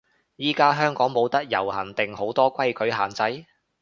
[0.35, 3.45] 依家香港冇得遊行定好多規矩限制？